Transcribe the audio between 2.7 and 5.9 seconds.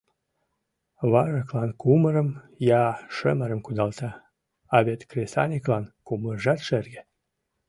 я шымырым кудалта, а вет кресаньыклан